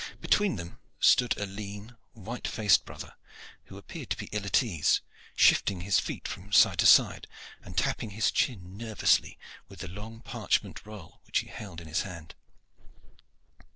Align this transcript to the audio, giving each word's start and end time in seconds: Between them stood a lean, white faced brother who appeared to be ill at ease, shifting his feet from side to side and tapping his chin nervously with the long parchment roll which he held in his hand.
Between 0.19 0.55
them 0.55 0.79
stood 0.99 1.37
a 1.37 1.45
lean, 1.45 1.95
white 2.13 2.47
faced 2.47 2.85
brother 2.85 3.13
who 3.65 3.77
appeared 3.77 4.09
to 4.09 4.17
be 4.17 4.29
ill 4.31 4.43
at 4.47 4.63
ease, 4.63 5.01
shifting 5.35 5.81
his 5.81 5.99
feet 5.99 6.27
from 6.27 6.51
side 6.51 6.79
to 6.79 6.87
side 6.87 7.27
and 7.61 7.77
tapping 7.77 8.09
his 8.09 8.31
chin 8.31 8.77
nervously 8.77 9.37
with 9.69 9.77
the 9.81 9.87
long 9.87 10.21
parchment 10.21 10.87
roll 10.87 11.21
which 11.27 11.41
he 11.41 11.47
held 11.49 11.79
in 11.79 11.87
his 11.87 12.01
hand. 12.01 12.33